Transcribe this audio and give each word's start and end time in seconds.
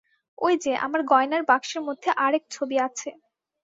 ঐ-যে 0.37 0.73
আমার 0.77 1.01
গয়নার 1.03 1.43
বাক্সের 1.43 1.81
মধ্যে 1.83 2.09
আর-এক 2.17 2.43
ছবি 2.51 2.77
আছে। 2.79 3.09